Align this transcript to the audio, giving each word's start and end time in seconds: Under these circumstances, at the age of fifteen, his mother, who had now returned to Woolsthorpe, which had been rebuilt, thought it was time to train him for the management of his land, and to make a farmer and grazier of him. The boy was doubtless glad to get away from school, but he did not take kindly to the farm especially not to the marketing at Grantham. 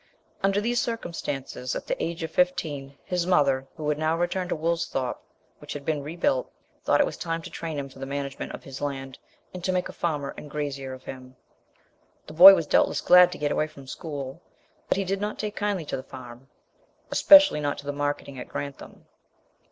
Under 0.41 0.59
these 0.59 0.81
circumstances, 0.81 1.75
at 1.75 1.85
the 1.85 2.03
age 2.03 2.23
of 2.23 2.31
fifteen, 2.31 2.97
his 3.05 3.27
mother, 3.27 3.67
who 3.77 3.87
had 3.87 3.99
now 3.99 4.17
returned 4.17 4.49
to 4.49 4.55
Woolsthorpe, 4.55 5.21
which 5.59 5.73
had 5.73 5.85
been 5.85 6.01
rebuilt, 6.01 6.51
thought 6.83 6.99
it 6.99 7.05
was 7.05 7.17
time 7.17 7.43
to 7.43 7.51
train 7.51 7.77
him 7.77 7.87
for 7.87 7.99
the 7.99 8.07
management 8.07 8.51
of 8.53 8.63
his 8.63 8.81
land, 8.81 9.19
and 9.53 9.63
to 9.63 9.71
make 9.71 9.89
a 9.89 9.93
farmer 9.93 10.33
and 10.35 10.49
grazier 10.49 10.91
of 10.93 11.03
him. 11.03 11.35
The 12.25 12.33
boy 12.33 12.55
was 12.55 12.65
doubtless 12.65 12.99
glad 12.99 13.31
to 13.33 13.37
get 13.37 13.51
away 13.51 13.67
from 13.67 13.85
school, 13.85 14.41
but 14.87 14.97
he 14.97 15.03
did 15.03 15.21
not 15.21 15.37
take 15.37 15.55
kindly 15.55 15.85
to 15.85 15.97
the 15.97 16.01
farm 16.01 16.49
especially 17.11 17.59
not 17.61 17.77
to 17.77 17.85
the 17.85 17.93
marketing 17.93 18.39
at 18.39 18.47
Grantham. 18.49 19.05